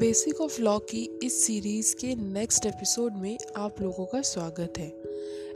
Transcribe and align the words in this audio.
Basic 0.00 0.40
of 0.40 0.62
law 0.62 0.78
की 0.78 1.20
इस 1.22 1.46
series 1.46 1.94
के 1.96 2.14
नेक्स्ट 2.14 2.66
एपिसोड 2.66 3.12
में 3.12 3.38
आप 3.56 3.80
लोगों 3.80 4.06
का 4.06 4.20
स्वागत 4.20 4.78
है। 4.78 5.02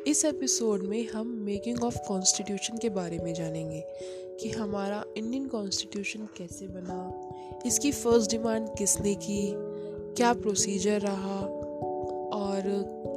इस 0.06 0.24
एपिसोड 0.24 0.82
में 0.82 1.08
हम 1.08 1.26
मेकिंग 1.26 1.85
ऑफ़ 1.85 1.96
कॉन्स्टिट्यूशन 2.08 2.78
के 2.78 2.88
बारे 2.88 3.19
में 3.19 3.35
जानेंगे 3.35 3.80
कि 4.40 4.49
हमारा 4.49 5.04
इंडियन 5.17 5.46
कॉन्स्टिट्यूशन 5.46 6.28
कैसे 6.37 6.67
बना, 6.67 7.30
इसकी 7.67 7.92
फ़र्स्ट 7.92 8.30
डिमांड 8.30 8.69
किसने 8.78 9.15
की, 9.15 9.53
क्या 10.17 10.33
प्रोसीजर 10.33 11.01
रहा, 11.01 11.40
और 12.35 12.63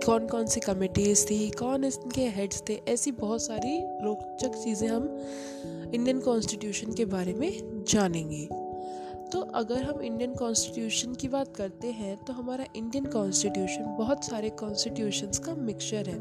कौन 0.05 0.27
कौन 0.27 0.47
सी 0.47 0.59
कमिटीज़ 0.59 1.25
थी, 1.25 1.49
कौन 1.49 1.83
इसके 1.83 2.21
हेड्स 2.21 2.63
थे, 2.69 2.81
ऐसी 2.87 3.11
बहुत 3.11 3.41
सारी 3.41 3.79
रोचक 3.83 4.63
चीज़ें 4.63 4.87
हम 4.87 5.27
इंडियन 5.93 6.19
कॉन्स्टिट्यूशन 6.19 6.93
के 6.93 7.05
बारे 7.05 7.33
में 7.33 7.83
जानेंगे। 7.87 8.47
तो 9.33 9.39
अगर 9.55 9.83
हम 9.83 10.01
इंडियन 10.01 10.33
कॉन्स्टिट्यूशन 10.35 11.13
की 11.13 11.27
बात 11.27 11.55
करते 11.55 11.91
हैं 11.91 12.15
तो 12.25 12.33
हमारा 12.33 12.65
इंडियन 12.75 13.05
कॉन्स्टिट्यूशन 13.05 13.95
बहुत 13.97 14.25
सारे 14.25 14.49
कॉन्स्टिट्यूशंस 14.49 15.39
का 15.39 15.55
मिक्सचर 15.55 16.09
है। 16.09 16.19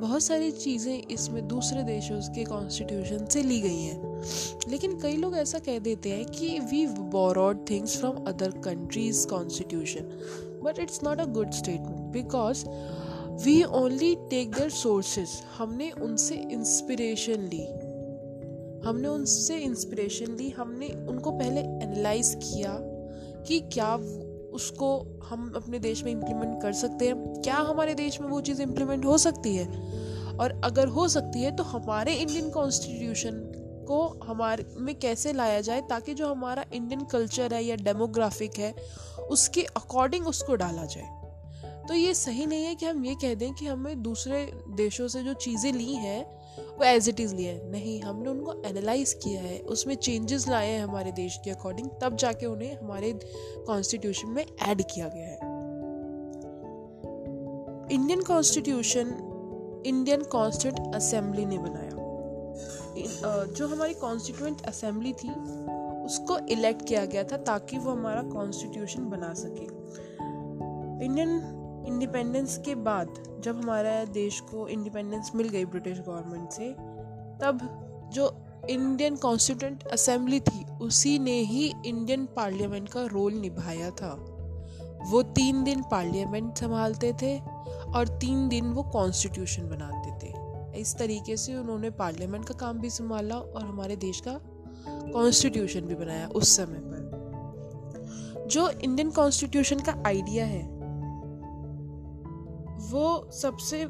बहुत 0.00 0.22
सारी 0.22 0.50
चीज़ें 0.50 1.02
इसमें 1.10 1.46
दूसरे 1.48 1.82
देशों 1.82 2.20
के 2.34 2.44
कॉन्स्टिट्यूशन 2.44 3.26
से 3.26 3.42
ली 3.42 3.60
गई 3.60 3.82
हैं। 3.82 4.70
लेकिन 4.70 4.98
कई 5.00 5.16
लोग 5.16 5.36
ऐसा 5.36 5.58
कह 5.58 5.78
देते 5.78 6.10
हैं 6.10 6.26
कि 6.26 6.58
we 6.70 6.86
borrowed 6.86 7.64
things 7.70 7.96
from 7.98 8.24
other 8.26 8.50
countries 8.64 9.26
constitution 9.28 10.60
but 10.64 10.78
it's 10.78 11.02
not 11.04 11.20
a 11.20 11.24
good 11.24 11.50
statement 11.52 12.12
because 12.12 12.64
we 13.44 13.62
only 13.74 14.14
take 14.30 14.50
their 14.50 14.70
sources 14.70 15.28
हमने 15.58 15.90
उनसे 16.02 16.34
इंस्पिरेशन 16.52 17.48
ली। 17.52 17.66
हमने 18.84 19.08
उनसे 19.08 19.58
इंस्पिरेशन 19.58 20.36
ली, 20.36 20.50
हमने 20.50 20.88
उनको 21.08 21.30
पहले 21.30 21.60
एनालाइज 21.60 22.34
किया 22.42 22.78
कि 23.48 23.60
क्या 23.72 23.94
उसको 24.52 25.20
हम 25.24 25.52
अपने 25.56 25.78
देश 25.78 26.04
में 26.04 26.12
इम्प्लीमेंट 26.12 26.62
कर 26.62 26.72
सकते 26.72 27.06
हैं। 27.08 27.42
क्या 27.42 27.54
हमारे 27.54 27.94
देश 27.94 28.20
में 28.20 28.28
वो 28.28 28.40
चीज़ 28.40 28.62
इम्प्लीमेंट 28.62 29.04
हो 29.04 29.18
सकती 29.18 29.56
है? 29.56 29.66
और 30.36 30.60
अगर 30.64 30.88
हो 30.88 31.08
सकती 31.08 31.42
है 31.42 31.56
तो 31.56 31.62
हमारे 31.64 32.14
इंडियन 32.14 32.50
कॉन्स्टिट्यूशन 32.50 33.42
को 33.88 34.20
हमारे 34.24 34.64
में 34.76 34.94
कैसे 34.94 35.32
लाया 35.32 35.60
जाए 35.60 35.80
ताकि 35.80 36.14
जो 36.14 36.28
हमारा 36.28 36.64
इंडियन 36.72 37.00
कल्चर 37.00 37.54
है 37.54 37.64
या 37.64 37.76
डेमोग्राफिक 37.76 38.58
है, 38.58 38.74
उसके 39.30 39.62
अकॉर्डिंग 39.62 40.26
उसको 40.26 40.54
डाला 40.54 40.84
जाए। 40.84 41.84
तो 41.88 41.94
ये 41.94 42.14
सही 42.14 42.46
नहीं 42.46 42.64
है 42.64 42.74
कि 42.74 42.86
हम 42.86 43.04
ये 43.04 43.14
कह 43.14 43.34
दें 43.34 43.52
कि 43.54 43.66
हमें 43.66 44.02
दूसरे 44.02 44.52
देशों 44.76 45.08
से 45.08 45.22
जो 45.22 45.34
चीज़ें 45.34 45.72
ली 45.72 45.92
हैं 45.94 46.24
वो 46.58 46.84
एज 46.84 47.08
इट 47.08 47.20
इज़ 47.20 47.34
लिया 47.34 47.52
है। 47.52 47.70
नहीं, 47.70 48.00
हमने 48.02 48.30
उनको 48.30 48.52
एनालाइज 48.66 49.12
किया 49.12 49.40
है। 49.42 49.58
उसमें 49.58 49.94
चेंजेस 49.94 50.48
लाए 50.48 50.70
हैं 50.70 50.84
हमारे 50.84 51.12
देश 51.12 51.40
के 51.44 51.50
अकॉर्डिंग 51.50 51.90
तब 52.02 52.16
जाके 52.16 52.46
उन्हें 52.46 52.76
हमारे 52.76 53.12
कॉन्स्टिट्यूशन 53.66 54.28
में 54.28 54.44
ऐड 54.62 54.82
किया 54.82 55.08
गया 55.08 55.26
है। 55.26 55.54
Indian 57.92 58.20
constitution 58.20 59.82
Indian 59.86 60.22
constituent 60.22 60.94
assembly 60.94 61.44
ने 61.46 61.58
बनाया। 61.58 61.90
जो 63.44 63.66
हमारी 63.68 63.94
कॉन्स्टिट्यूंट 63.94 64.66
असेंबली 64.66 65.12
थी, 65.12 65.30
उसको 66.04 66.38
इलेक्ट 66.46 66.86
किया 66.88 67.04
गया 67.04 67.24
था 67.24 67.36
ताकि 67.36 67.78
वो 67.78 67.90
हमारा 67.90 68.22
कॉन्स्टिट्यूशन 68.22 69.08
बना 69.08 69.34
सके। 69.34 69.64
इंडियन 71.04 71.40
इंडिपेंडेंस 71.86 72.58
के 72.58 72.74
बाद 72.74 73.40
जब 73.44 73.56
हमारा 73.56 74.04
देश 74.04 74.40
को 74.40 74.68
इंडिपेंडेंस 74.68 75.30
मिल 75.34 75.48
गई 75.48 75.64
ब्रिटिश 75.64 75.98
गवर्नमेंट 75.98 76.50
से, 76.50 76.72
तब 77.42 77.82
जो 78.12 78.44
इंडियन 78.70 79.16
कॉन्स्टिट्यूंट 79.16 79.84
असेंबली 79.84 80.40
थी, 80.40 80.64
उसी 80.80 81.18
ने 81.18 81.40
ही 81.40 81.72
इंडियन 81.86 82.26
पार्लियामेंट 82.26 82.88
का 82.88 83.04
रोल 83.04 83.32
निभाया 83.32 83.90
था। 83.90 84.32
वो 85.10 85.22
तीन 85.22 85.64
दिन 85.64 85.82
पार्लियामेंट 85.82 86.56
संभालते 86.56 87.12
थे 87.12 87.38
और 87.94 88.08
तीन 88.08 88.48
दिन 88.48 88.72
वो 88.72 88.82
कॉन्स्टिट्यूशन 88.82 89.68
बनाते 89.68 90.26
थे। 90.26 90.34
इस 90.80 90.96
तरीके 90.96 91.36
से 91.36 91.54
उन्होंने 91.54 91.90
पार्लियामेंट 91.90 92.48
का 92.48 92.54
काम 92.54 92.78
भी 92.78 92.90
संभाला 92.90 93.34
और 93.34 93.62
हमारे 93.62 93.96
देश 93.96 94.20
का 94.20 94.40
कॉन्स्टिट्यूशन 94.88 95.80
भी 95.80 95.94
बनाया 95.94 96.28
उस 96.28 96.56
समय 96.56 96.78
पर। 96.78 98.46
जो 98.50 98.70
इंडियन 98.70 99.10
कॉन्स्टिट्यूशन 99.10 99.78
का 99.78 100.02
आइडिया 100.06 100.46
है 100.46 100.75
वो 102.78 103.30
सबसे 103.32 103.86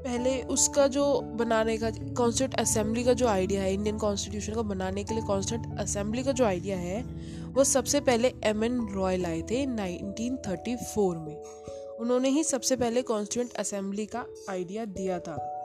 पहले 0.00 0.42
उसका 0.42 0.86
जो 0.86 1.20
बनाने 1.20 1.78
का 1.78 1.90
कॉन्स्टिट्यूट 1.90 2.60
असेंबली 2.60 3.04
का 3.04 3.12
जो 3.12 3.26
आइडिया 3.26 3.62
है 3.62 3.74
इंडियन 3.74 3.98
कॉन्स्टिट्यूशन 3.98 4.52
को 4.52 4.62
बनाने 4.62 5.04
के 5.04 5.14
लिए 5.14 5.22
कॉन्स्टिट्यूट 5.22 5.78
असेंबली 5.78 6.22
का 6.22 6.32
जो 6.32 6.44
आइडिया 6.44 6.76
है, 6.76 7.02
वो 7.52 7.64
सबसे 7.64 8.00
पहले 8.00 8.32
एम 8.44 8.64
एन 8.64 8.88
रॉय 8.90 9.16
लाए 9.16 9.42
थे 9.42 9.66
1934 9.66 11.16
में। 11.16 11.42
उन्होंने 12.00 12.28
ही 12.28 12.44
सबसे 12.44 12.76
पहले 12.76 13.02
कॉन्स्टिट्यूंट 13.02 13.52
असेंबली 13.52 14.06
का 14.06 14.26
आइडिया 14.50 14.84
दिया 14.84 15.18
था। 15.18 15.56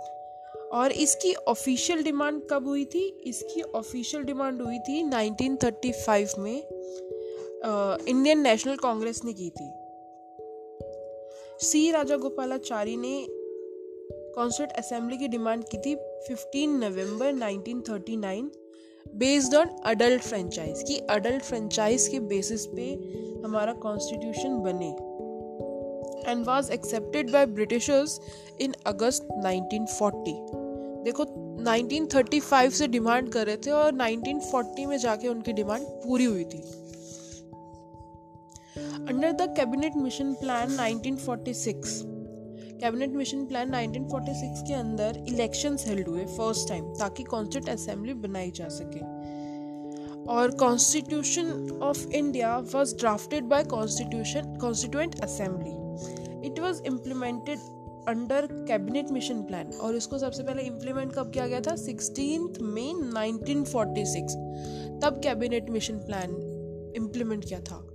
और 0.73 0.91
इसकी 0.91 1.33
ऑफिशियल 1.33 2.03
डिमांड 2.03 2.41
कब 2.49 2.67
हुई 2.67 2.85
थी? 2.85 3.07
इसकी 3.07 3.61
ऑफिशियल 3.61 4.23
डिमांड 4.23 4.61
हुई 4.61 4.79
थी 4.79 5.03
1935 5.03 6.37
में 6.39 6.63
इंडियन 8.07 8.39
नेशनल 8.39 8.75
कांग्रेस 8.75 9.21
ने 9.25 9.33
की 9.33 9.49
थी। 9.49 9.84
सी 11.61 11.91
राजा 11.91 12.15
गोपालाचारी 12.15 12.95
ने 12.95 13.27
कॉन्स्टिट्यूट 14.35 14.79
असेंबली 14.79 15.17
की 15.17 15.27
डिमांड 15.27 15.63
की 15.63 15.77
थी 15.77 15.95
15 15.95 16.67
नवंबर 16.67 17.33
1939 17.33 18.49
बेस्ड 19.15 19.55
ऑन 19.55 19.67
अडल्ट 19.85 20.21
फ्रेंचाइज 20.21 20.83
की 20.87 20.97
अडल्ट 20.97 21.43
फ्रेंचाइज 21.43 22.07
के 22.07 22.19
बेसिस 22.19 22.65
पे 22.65 22.93
हमारा 23.45 23.73
कॉन्स्टिट्यूशन 23.73 24.59
बने 24.59 24.89
and 26.31 26.45
was 26.45 26.71
accepted 26.71 27.31
by 27.31 27.45
britishers 27.45 28.19
in 28.61 28.73
August 28.85 29.27
1940 29.31 30.65
देखो 31.03 31.25
1935 31.63 32.71
से 32.71 32.87
डिमांड 32.87 33.29
कर 33.29 33.45
रहे 33.45 33.57
थे 33.57 33.71
और 33.71 33.91
1940 33.91 34.85
में 34.85 34.97
जाके 34.97 35.27
उनकी 35.27 35.53
डिमांड 35.53 35.83
पूरी 35.83 36.25
हुई 36.25 36.43
थी। 36.43 36.63
Under 38.77 39.31
the 39.31 39.41
cabinet 39.57 39.95
mission 39.95 40.33
plan 40.33 40.71
1946 40.77 41.91
cabinet 42.81 43.09
mission 43.09 43.45
plan 43.45 43.69
1946 43.71 44.63
के 44.67 44.73
अंदर 44.73 45.23
इलेक्शंस 45.29 45.85
हेल्ड 45.87 46.07
हुए 46.07 46.25
फ़र्स्ट 46.25 46.67
टाइम 46.69 46.85
ताकि 46.93 47.23
कॉन्स्टिट्यूट 47.23 47.69
असेंबली 47.69 48.13
बनाई 48.25 48.51
जा 48.51 48.67
सके। 48.69 48.99
और 50.33 50.51
constitution 50.55 51.79
of 51.83 52.07
India 52.09 52.57
was 52.73 52.95
drafted 52.99 53.43
by 53.45 53.63
constitution 53.63 54.55
constituent 54.61 55.19
assembly 55.21 56.47
it 56.47 56.59
was 56.59 56.81
implemented 56.85 57.59
under 58.07 58.47
cabinet 58.67 59.11
mission 59.11 59.41
plan 59.43 59.73
और 59.81 59.95
इसको 59.95 60.17
सबसे 60.17 60.43
पहले 60.43 60.63
इम्प्लीमेंट 60.63 61.13
कब 61.13 61.31
किया 61.31 61.47
गया 61.47 61.61
था? 61.61 61.75
सिक्सटीन 61.75 62.53
मई 62.61 62.93
1946 62.93 64.35
तब 65.01 65.21
कैबिनेट 65.23 65.69
मिशन 65.69 65.97
प्लान 65.97 66.29
इम्प्लीमेंट 66.97 67.45
किया 67.45 67.59
था। 67.59 67.85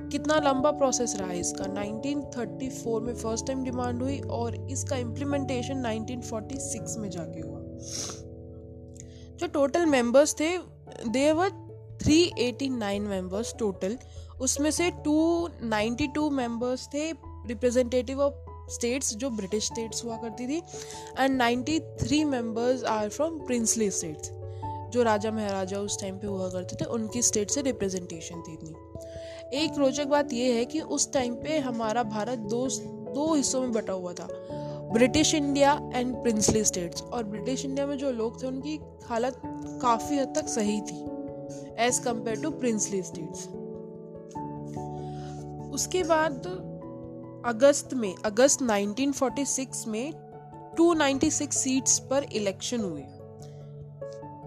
कितना 0.00 0.36
लंबा 0.36 0.70
प्रोसेस 0.70 1.16
रहा 1.16 1.28
है 1.28 1.40
इसका 1.40 1.64
1934 1.64 3.00
में 3.00 3.14
फ़र्स्ट 3.14 3.46
टाइम 3.46 3.64
डिमांड 3.64 4.02
हुई 4.02 4.20
और 4.20 4.68
इसका 4.70 4.96
इम्प्लीमेंटेशन 4.96 5.82
1946 5.82 6.96
में 6.96 7.10
जाके 7.10 7.40
हुआ। 7.40 7.60
जो 9.36 9.46
टोटल 9.46 9.86
मेंबर्स 9.86 10.34
थे 10.40 10.58
दे 11.08 11.32
वर 11.32 11.50
389 12.04 13.00
मेंबर्स 13.00 13.54
टोटल 13.58 13.98
उसमें 14.40 14.70
से 14.70 14.90
292 14.90 16.30
मेंबर्स 16.30 16.88
थे 16.94 17.12
रिप्रेजेंटेटिव 17.46 18.20
ऑफ़ 18.20 18.34
स्टेट्स 18.70 19.14
जो 19.14 19.30
ब्रिटिश 19.30 19.64
स्टेट्स 19.64 20.04
हुआ 20.04 20.16
करती 20.16 20.46
थी। 20.46 20.62
And 21.18 21.42
93 21.42 22.24
members 22.24 22.84
are 22.84 23.08
from 23.08 23.38
princely 23.38 23.90
states 23.90 24.30
जो 24.92 25.02
राजा 25.02 25.30
महाराजा 25.30 25.78
उस 25.78 26.00
टाइम 26.00 26.18
पे 26.18 26.26
हुआ 26.26 26.48
करते 26.48 26.76
थे, 26.76 26.84
उनकी 26.84 27.22
स्टेट 27.22 27.50
से 27.50 27.62
रिप्रेजेंटेशन 27.62 28.42
थी 28.48 28.52
इतनी। 28.52 28.72
एक 29.54 29.78
रोचक 29.78 30.06
बात 30.06 30.32
यह 30.32 30.54
है 30.54 30.64
कि 30.64 30.80
उस 30.80 31.12
टाइम 31.12 31.34
पे 31.34 31.58
हमारा 31.58 32.02
भारत 32.02 32.38
दो 32.38 32.68
दो 33.14 33.34
हिस्सों 33.34 33.60
में 33.60 33.72
बटा 33.72 33.92
हुआ 33.92 34.12
था। 34.12 34.28
British 34.92 35.34
India 35.34 35.90
and 35.94 36.14
princely 36.14 36.64
states 36.64 37.02
और 37.02 37.24
ब्रिटिश 37.24 37.64
इंडिया 37.64 37.86
में 37.86 37.96
जो 37.98 38.10
लोग 38.10 38.42
थे, 38.42 38.46
उनकी 38.46 38.78
हालत 39.04 39.40
काफ़ी 39.82 40.18
हद 40.18 40.32
तक 40.36 40.48
सही 40.48 40.80
थी 40.80 41.00
as 41.78 41.98
compare 41.98 42.40
to 42.40 42.50
princely 42.50 43.02
states 43.02 43.48
उसके 45.74 46.02
बाद 46.02 46.46
अगस्त 47.46 47.94
में, 47.94 48.14
अगस्त 48.24 48.62
1946 48.62 49.86
में 49.86 50.12
296 50.76 51.52
सीट्स 51.52 51.98
पर 51.98 52.24
इलेक्शन 52.32 52.80
हुए, 52.80 53.02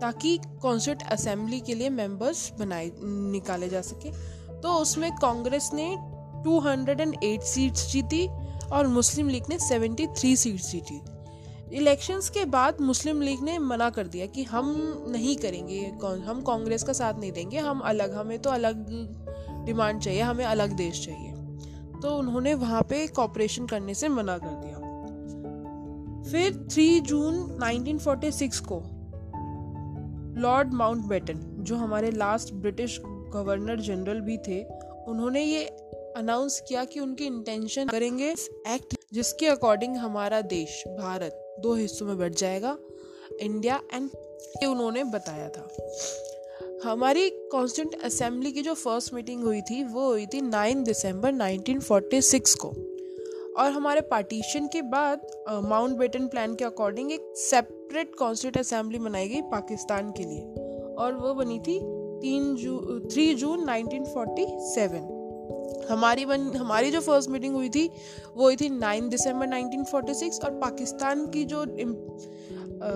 ताकि 0.02 0.40
कॉन्स्टिट्यूट 0.62 1.12
असेंबली 1.12 1.60
के 1.60 1.76
लिए 1.76 1.90
मेंबर्स 1.90 2.52
बनाए, 2.60 2.92
निकाले 3.32 3.70
जा 3.70 3.82
सके। 3.82 4.41
तो 4.64 4.74
उसमें 4.74 5.12
कांग्रेस 5.12 5.70
ने 5.74 5.96
208 6.44 7.42
सीट्स 7.44 7.92
जीती 7.92 8.28
और 8.74 8.88
मुस्लिम 8.88 9.30
लीग 9.30 9.44
ने 9.50 9.58
73 9.60 10.36
सीट्स 10.36 10.72
जीती। 10.72 11.02
इलेक्शंस 11.78 12.30
के 12.30 12.46
बाद 12.46 12.82
मुस्लिम 12.82 13.22
लीग 13.22 13.44
ने 13.44 13.58
मना 13.60 13.90
कर 13.90 14.08
दिया 14.08 14.26
कि 14.26 14.44
हम 14.44 14.74
नहीं 15.08 15.36
करेंगे, 15.36 15.80
हम 16.26 16.42
कांग्रेस 16.42 16.84
का 16.84 16.94
साथ 16.94 17.14
नहीं 17.14 17.32
देंगे, 17.32 17.58
हम 17.58 17.80
अलग, 17.80 18.14
हमें 18.14 18.40
तो 18.40 18.50
अलग 18.50 18.86
डिमांड 19.66 20.02
चाहिए, 20.02 20.22
हमें 20.22 20.46
अलग 20.46 20.72
देश 20.72 21.06
चाहिए। 21.06 21.32
तो 22.02 22.16
उन्होंने 22.18 22.54
वहाँ 22.54 22.82
पे 22.82 23.08
कॉपरेशन 23.08 23.66
करने 23.66 23.94
से 23.94 24.10
मना 24.10 24.38
कर 24.38 24.48
दिया। 24.48 24.80
फिर 26.32 26.54
3 26.76 27.00
जून 27.04 27.36
1946 27.64 28.60
को 28.72 28.82
लॉर्ड 30.42 30.74
माउंट 30.74 31.06
बेटन 31.06 31.40
जो 31.60 31.76
हमारे 31.76 32.12
लास्ट 32.12 32.54
ब्रिटिश 32.54 33.00
गवर्नर 33.34 33.80
जनरल 33.80 34.20
भी 34.22 34.38
थे, 34.38 34.64
उन्होंने 35.08 35.44
ये 35.44 35.66
अनाउंस 36.18 36.60
किया 36.68 36.84
कि 36.86 37.00
उनके 37.00 37.24
इंटेंशन 37.24 37.88
करेंगे 37.88 38.30
एक्ट 38.68 38.96
जिसके 39.14 39.46
अकॉर्डिंग 39.46 39.96
हमारा 39.96 40.42
देश, 40.42 40.84
भारत, 40.88 41.56
दो 41.60 41.74
हिस्सों 41.76 42.06
में 42.06 42.18
बढ़ 42.18 42.34
जाएगा 42.34 42.78
इंडिया 43.42 43.82
एंड 43.94 44.10
ये 44.62 44.66
उन्होंने 44.66 45.04
बताया 45.04 45.50
था। 45.50 45.68
हमारी 46.84 47.30
कॉन्स्टिट्यूंट 47.30 48.04
असेंबली 48.06 48.52
की 48.52 48.62
जो 48.62 48.74
फ़र्स्ट 48.74 49.14
मीटिंग 49.14 49.44
हुई 49.44 49.62
थी, 49.62 49.84
वो 49.84 50.08
हुई 50.08 50.26
थी 50.26 50.42
9 50.42 50.84
दिसंबर 50.84 51.32
1946 51.32 52.56
को। 52.56 52.68
और 53.58 53.72
हमारे 53.72 54.02
पार्टीशन 54.02 54.68
के 54.68 54.82
बाद 54.82 55.22
माउंट 55.64 55.98
बेटन 55.98 56.28
प्लान 56.28 56.56
के 56.56 56.66
अकॉर्डिंग 56.66 57.12
एक 57.12 57.34
सेपरेट 57.38 58.16
कॉन्स्टिट्यूंट 58.16 58.58
असेंबली 58.58 59.00
बनाई 59.00 59.28
गई 59.28 59.42
पाकिस्तान 59.42 60.12
के 60.12 60.24
लिए। 60.24 60.42
और 60.96 61.14
वो 61.14 61.34
बनी 61.34 61.60
थी 61.60 61.80
तीन 62.22 62.56
जू 62.56 62.78
थ्री 63.12 63.34
जून 63.36 63.66
1947 63.66 65.10
हमारी 65.90 66.26
वन, 66.26 66.40
हमारी 66.56 66.92
जो 66.92 67.00
फ़र्स्ट 67.00 67.30
मीटिंग 67.30 67.56
हुई 67.56 67.70
थी, 67.70 67.88
वो 68.36 68.44
हुई 68.44 68.56
थी 68.56 68.70
नाइन 68.70 69.10
दिसंबर 69.10 69.48
1946 69.48 70.40
और 70.44 70.52
पाकिस्तान 70.60 71.26
की 71.28 71.44
जो 71.44 71.66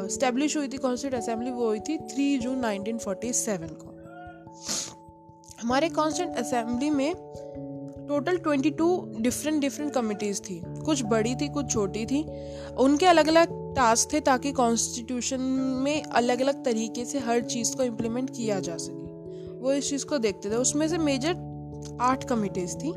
स्टैब्लिश 0.09 0.57
हुई 0.57 0.67
थी 0.67 0.77
कॉन्स्टिट्यूट 0.77 1.21
असेंबली 1.21 1.51
वो 1.51 1.67
हुई 1.67 1.79
थी 1.79 1.97
थ्री 1.97 2.37
जून 2.37 2.61
1947 2.61 3.71
को। 3.73 3.91
हमारे 5.61 5.89
कॉन्स्टिट्यूट 5.89 6.37
असेंबली 6.37 6.89
में 6.89 7.13
टोटल 8.07 8.37
22 8.37 8.89
डिफरेंट 9.21 9.61
डिफरेंट 9.61 9.93
कमिटीज़ 9.93 10.41
थी। 10.41 10.61
कुछ 10.85 11.03
बड़ी 11.03 11.35
थी, 11.35 11.47
कुछ 11.49 11.71
छोटी 11.71 12.05
थी। 12.05 12.23
उनके 12.77 13.05
अलग 13.05 13.27
अलग 13.27 13.47
टास्क 13.75 14.13
थे 14.13 14.19
ताकि 14.19 14.51
कॉन्स्टिट्यूशन 14.51 15.41
में 15.83 16.03
अलग 16.03 16.41
अलग 16.41 16.63
तरीके 16.65 17.05
से 17.05 17.19
हर 17.19 17.41
चीज़ 17.45 17.75
को 17.75 17.83
इम्प्लीमेंट 17.83 18.29
किया 18.29 18.59
जा 18.59 18.77
सके। 18.77 19.04
वो 19.61 19.73
इस 19.73 19.89
चीज़ 19.89 20.05
को 20.05 20.17
देखते 20.17 20.49
थे। 20.49 20.55
उसमें 20.55 20.87
से 20.87 20.97
मेजर 20.97 21.35
आठ 22.01 22.23
कमिटीज़ 22.23 22.75
थी 22.75 22.91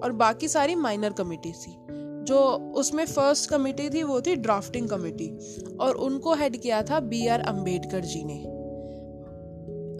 और 0.00 0.12
बाकी 0.12 0.48
सारी 0.48 0.74
माइनर 0.74 1.12
कमिटीज़ 1.12 1.56
थी। 1.56 1.76
जो 2.20 2.38
उसमें 2.74 3.06
फ़र्स्ट 3.06 3.50
कमेटी 3.50 3.90
थी, 3.90 4.02
वो 4.02 4.20
थी 4.20 4.36
ड्राफ्टिंग 4.36 4.88
कमेटी 4.88 5.38
और 5.80 5.94
उनको 5.94 6.34
हेड 6.34 6.56
किया 6.56 6.82
था 6.82 7.00
बी 7.00 7.26
आर 7.26 7.40
अंबेडकर 7.40 8.00
जी 8.00 8.24
ने। 8.24 8.60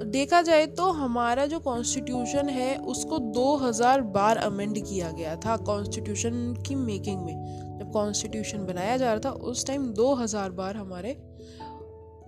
देखा 0.05 0.43
जाए 0.43 0.67
तो 0.67 0.83
हमारा 0.83 1.47
जो 1.47 1.59
कॉन्स्टिट्यूशन 1.59 2.49
है, 2.49 2.77
उसको 2.77 3.19
2000 3.19 4.01
बार 4.01 4.37
अमेंड 4.37 4.79
किया 4.79 5.11
गया 5.11 5.37
था 5.37 5.57
कॉन्स्टिट्यूशन 5.57 6.63
की 6.67 6.75
मेकिंग 6.75 7.23
में। 7.23 7.79
जब 7.79 7.93
कॉन्स्टिट्यूशन 7.93 8.67
बनाया 8.67 8.97
जा 8.97 9.13
रहा 9.15 9.31
था, 9.31 9.31
उस 9.31 9.67
टाइम 9.67 9.93
2000 9.93 10.51
बार 10.51 10.77
हमारे 10.77 11.23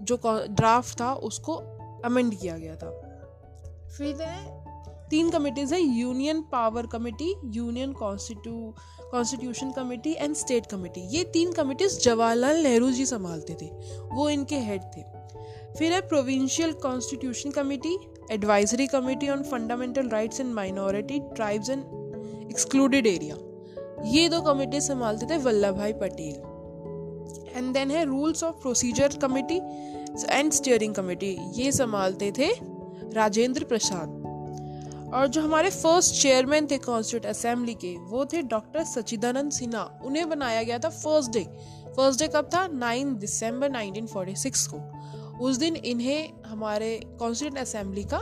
जो 0.01 0.21
ड्राफ्ट 0.51 1.01
था, 1.01 1.15
उसको 1.15 1.53
अमेंड 2.05 2.35
किया 2.35 2.59
गया 2.59 2.77
था। 2.77 3.02
फिर 3.93 4.21
है, 4.23 4.37
तीन 5.11 5.31
कमिटीज 5.31 5.73
है 5.73 5.81
union 5.81 6.41
power 6.43 6.87
committee 6.87 7.35
union 7.55 7.93
कॉन्स्टिट्यू 7.93 8.53
constitution 9.11 9.71
committee 9.71 10.13
and 10.13 10.35
state 10.37 10.67
committee 10.67 11.01
ये 11.17 11.25
तीन 11.25 11.53
कमिटीज 11.53 11.99
जवाहरलाल 12.05 12.63
नेहरू 12.63 12.91
जी 12.91 13.07
संभालते 13.07 13.57
थे। 13.63 13.67
वो 14.15 14.29
इनके 14.29 14.59
हेड 14.61 14.83
थे। 14.97 15.03
फिर 15.79 15.93
है 15.93 16.01
provincial 16.09 16.73
constitution 16.83 17.51
committee 17.51 17.97
advisory 18.31 18.87
committee 18.87 19.29
on 19.29 19.43
fundamental 19.43 20.09
rights 20.09 20.41
and 20.41 20.55
minority 20.55 21.21
tribes 21.35 21.71
and 21.71 21.85
excluded 22.51 23.07
area 23.07 23.37
ये 24.09 24.29
दो 24.29 24.41
कमेटी 24.43 24.81
संभालते 24.81 25.27
थे 25.27 25.39
वल्लभ 25.39 25.77
भाई 25.77 25.93
पटेल। 25.93 27.57
एंड 27.57 27.73
देन 27.75 27.91
है 27.91 28.05
rules 28.05 28.45
of 28.45 28.61
procedure 28.63 29.19
committee 29.23 29.61
and 30.29 30.53
steering 30.53 30.95
committee 30.95 31.37
ये 31.55 31.73
संभालते 31.73 32.33
थे 32.39 32.53
राजेंद्र 33.13 33.65
प्रसाद 33.65 34.21
और 35.15 35.27
जो 35.27 35.43
हमारे 35.43 35.71
फ़र्स्ट 35.71 36.23
चेयरमैन 36.23 36.67
थे 36.71 36.79
कॉन्स्टिट्यूट 36.79 37.27
असेंबली 37.27 37.75
के, 37.75 37.97
वो 37.97 38.25
थे 38.25 38.43
डॉक्टर 38.43 38.85
सचिदानंद 38.85 39.53
सिन्हा। 39.53 40.01
उन्हें 40.05 40.29
बनाया 40.29 40.63
गया 40.63 40.79
था 40.79 40.89
फ़र्स्ट 40.89 41.31
डे 41.31 41.45
फ़र्स्ट 41.97 42.21
डे 42.21 42.29
कब 42.29 42.51
था? 42.55 42.69
9 42.69 43.19
दिसंबर 43.19 43.71
1946 43.71 44.67
को। 44.67 44.79
उस 45.39 45.57
दिन 45.57 45.77
इन्हें 45.77 46.31
हमारे 46.47 47.01
कॉन्स्टिट्यूट 47.19 47.59
असेंबली 47.59 48.05
का 48.15 48.19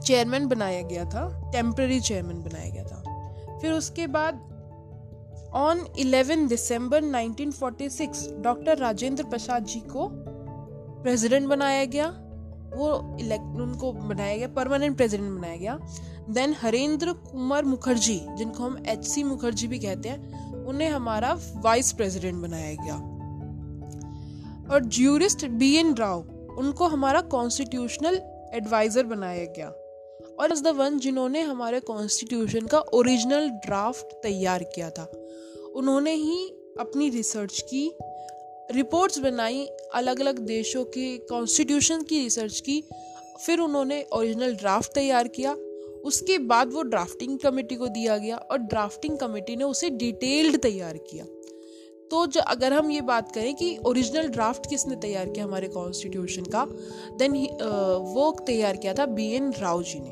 चेयरमैन 0.00 0.46
बनाया 0.46 0.82
गया 0.82 1.04
था। 1.04 1.50
टेम्पररी 1.52 2.00
चेयरमैन 2.00 2.42
बनाया 2.42 2.70
गया 2.70 2.84
था। 2.84 3.58
फिर 3.58 3.72
उसके 3.72 4.06
बाद 4.06 4.34
on 5.54 5.84
11 5.98 6.48
December 6.48 7.02
1946 7.02 8.28
doctor 8.38 8.78
Rajendra 8.78 9.24
Prasad 9.24 9.64
ji 9.64 9.80
को 9.80 10.08
प्रेसिडेंट 11.02 11.48
बनाया 11.48 11.84
गया। 11.84 12.21
वो 12.74 13.16
इलेक्ट 13.20 13.44
उनको 13.44 13.92
बनाया 13.92 14.36
गया 14.36 14.48
परमानेंट 14.48 14.96
प्रेसिडेंट 14.96 15.38
बनाया 15.38 15.56
गया। 15.56 15.78
देन 16.30 16.54
हरेंद्र 16.60 17.12
कुमार 17.12 17.64
मुखर्जी 17.64 18.20
जिनको 18.36 18.64
हम 18.64 18.82
एच 18.86 19.04
सी 19.04 19.22
मुखर्जी 19.22 19.66
भी 19.66 19.78
कहते 19.78 20.08
हैं, 20.08 20.42
उन्हें 20.64 20.88
हमारा 20.88 21.38
वाइस 21.56 21.92
प्रेसिडेंट 21.92 22.34
बनाया 22.34 22.74
गया। 22.74 22.94
और 24.74 24.84
ज्यूरिस्ट 24.84 25.46
बी 25.46 25.76
एन 25.76 25.94
राव 25.94 26.20
उनको 26.58 26.86
हमारा 26.86 27.20
कॉन्स्टिट्यूशनल 27.20 28.14
एडवाइजर 28.54 29.06
बनाया 29.06 29.44
गया। 29.44 29.68
और 30.40 30.52
इज़ 30.52 30.62
द 30.62 30.66
वन 30.66 30.98
जिन्होंने 30.98 31.40
हमारे 31.40 31.80
कॉन्स्टिट्यूशन 31.80 32.66
का 32.66 32.78
ओरिजिनल 32.78 33.48
ड्राफ्ट 33.48 34.06
तैयार 34.22 34.62
किया 34.62 34.90
था। 34.90 35.12
उन्होंने 35.74 36.12
ही 36.12 36.48
अपनी 36.80 37.10
रिसर्च 37.10 37.60
की 37.60 37.96
रिपोर्ट्स 38.70 39.18
बनाई 39.18 39.66
अलग 39.94 40.20
अलग 40.20 40.38
देशों 40.38 40.84
के 40.84 41.18
कॉन्स्टिट्यूशन 41.18 42.02
की 42.02 42.18
रिसर्च 42.18 42.60
की, 42.60 42.82
फिर 43.46 43.60
उन्होंने 43.60 44.04
ओरिजिनल 44.12 44.54
ड्राफ्ट 44.54 44.94
तैयार 44.94 45.28
किया। 45.28 45.52
उसके 46.04 46.38
बाद 46.38 46.72
वो 46.72 46.82
ड्राफ्टिंग 46.82 47.38
कमेटी 47.38 47.74
को 47.74 47.88
दिया 47.88 48.18
गया 48.18 48.36
और 48.36 48.58
ड्राफ्टिंग 48.58 49.18
कमेटी 49.18 49.56
ने 49.56 49.64
उसे 49.64 49.90
डिटेल्ड 49.90 50.56
तैयार 50.56 50.96
किया। 50.96 51.24
तो 52.10 52.26
जो, 52.26 52.40
अगर 52.40 52.72
हम 52.72 52.90
ये 52.90 53.00
बात 53.00 53.32
करें 53.32 53.54
कि 53.54 53.76
ओरिजिनल 53.86 54.28
ड्राफ्ट 54.28 54.70
किसने 54.70 54.96
तैयार 54.96 55.28
किया 55.28 55.44
हमारे 55.44 55.68
कॉन्स्टिट्यूशन 55.68 56.42
का 56.44 56.64
देन 57.18 57.32
वो 58.14 58.30
तैयार 58.46 58.76
किया 58.76 58.94
था 58.94 59.06
बी 59.06 59.30
एन 59.32 59.52
राव 59.52 59.82
जी 59.82 60.00
ने। 60.00 60.10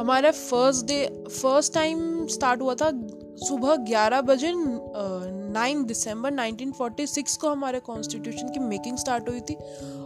हमारा 0.00 0.30
first 0.30 0.86
day 0.86 1.24
first 1.28 1.74
time 1.74 2.26
start 2.26 2.60
हुआ 2.60 2.74
था 2.74 2.90
सुबह 3.38 3.76
11 3.84 4.22
बजे 4.22 4.52
नाइन 4.56 5.84
दिसंबर 5.84 6.32
1946 6.32 7.36
को 7.36 7.48
हमारे 7.48 7.80
कॉन्स्टिट्यूशन 7.80 8.48
की 8.48 8.60
मेकिंग 8.60 8.96
स्टार्ट 8.96 9.28
हुई 9.28 9.40
थी 9.40 9.54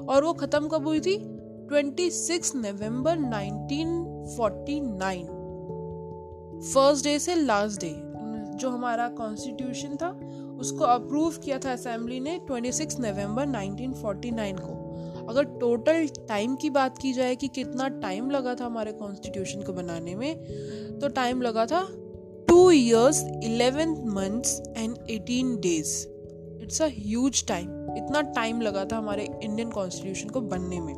और 0.08 0.24
वो 0.24 0.32
ख़त्म 0.32 0.68
कब 0.68 0.86
हुई 0.86 1.00
थी? 1.00 1.16
26 1.68 2.52
नवंबर 2.56 3.18
1949 3.18 5.24
फ़र्स्ट 6.74 7.04
डे 7.04 7.18
से 7.18 7.34
लास्ट 7.34 7.80
डे 7.80 7.94
जो 8.58 8.70
हमारा 8.70 9.08
कॉन्स्टिट्यूशन 9.08 9.96
था, 9.96 10.10
उसको 10.60 10.84
अप्रूव 10.84 11.32
किया 11.44 11.58
था 11.58 11.72
असेंबली 11.72 12.20
ने 12.20 12.40
26 12.50 13.00
नवंबर 13.00 13.46
1949 13.46 14.60
को। 14.60 14.72
अगर 15.28 15.44
टोटल 15.60 16.06
टाइम 16.28 16.56
की 16.56 16.70
बात 16.70 16.98
की 16.98 17.12
जाए 17.12 17.36
कि 17.36 17.48
कितना 17.48 17.88
टाइम 18.00 18.30
लगा 18.30 18.54
था 18.54 18.66
हमारे 18.66 18.92
कॉन्स्टिट्यूशन 18.92 19.62
को 19.62 19.72
बनाने 19.72 20.14
में 20.14 20.36
तो 21.00 21.08
टाइम 21.08 21.42
लगा 21.42 21.66
था 21.66 21.88
two 22.60 22.70
years 22.70 23.24
eleven 23.44 23.90
months 23.90 24.62
and 24.76 24.98
eighteen 25.10 25.56
days 25.56 26.06
it's 26.62 26.82
a 26.82 26.86
huge 26.86 27.46
time 27.46 27.66
इतना 27.96 28.20
टाइम 28.20 28.60
लगा 28.60 28.84
था 28.84 28.96
हमारे 28.96 29.28
इंडियन 29.42 29.70
कॉन्स्टिट्यूशन 29.70 30.28
को 30.28 30.40
बनने 30.40 30.80
में। 30.80 30.94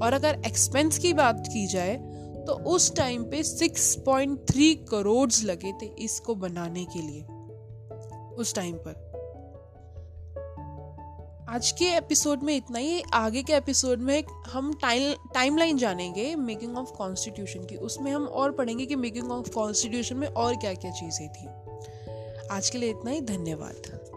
और 0.00 0.12
अगर 0.12 0.42
एक्सपेंस 0.46 0.98
की 0.98 1.12
बात 1.12 1.44
की 1.46 1.66
जाए 1.66 1.96
तो 2.46 2.52
उस 2.52 2.94
टाइम 2.94 3.24
पे 3.24 3.42
6.3 3.42 4.74
करोड़ 4.90 5.30
लगे 5.44 5.72
थे 5.72 5.86
इसको 5.86 6.34
बनाने 6.34 6.84
के 6.84 7.02
लिए। 7.02 7.22
उस 8.34 8.54
टाइम 8.54 8.76
पर। 8.76 9.09
आज 11.50 11.72
के 11.72 11.84
एपिसोड 11.84 12.42
में 12.42 12.56
इतना 12.56 12.78
ही। 12.78 13.02
आगे 13.12 13.42
के 13.42 13.52
एपिसोड 13.52 13.98
में 13.98 14.24
हम 14.48 14.72
टाइम 14.82 15.14
टाइमलाइन 15.34 15.78
जानेंगे 15.78 16.36
मेकिंग 16.36 16.78
ऑफ़ 16.78 16.92
कॉन्स्टिट्यूशन 16.92 17.64
की। 17.64 17.76
उसमें 17.76 18.12
हम 18.12 18.26
और 18.26 18.52
पढ़ेंगे 18.52 18.86
कि 18.86 18.96
मेकिंग 18.96 19.32
ऑफ़ 19.32 19.50
कॉन्स्टिट्यूशन 19.50 20.16
में 20.16 20.28
और 20.28 20.56
क्या 20.56 20.74
क्या 20.74 20.90
चीज़ें 20.90 21.28
थी। 21.28 21.46
आज 22.50 22.70
के 22.70 22.78
लिए 22.78 22.90
इतना 22.90 23.10
ही। 23.10 23.20
धन्यवाद। 23.20 24.09